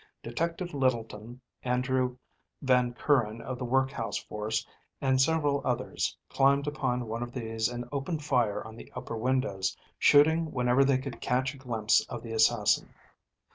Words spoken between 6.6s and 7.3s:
upon one